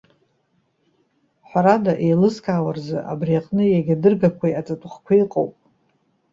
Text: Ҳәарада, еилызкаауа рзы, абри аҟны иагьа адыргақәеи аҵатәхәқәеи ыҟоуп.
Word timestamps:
Ҳәарада, 1.47 1.93
еилызкаауа 2.05 2.71
рзы, 2.77 2.97
абри 3.11 3.39
аҟны 3.39 3.63
иагьа 3.67 3.95
адыргақәеи 3.97 4.59
аҵатәхәқәеи 4.59 5.23
ыҟоуп. 5.25 5.53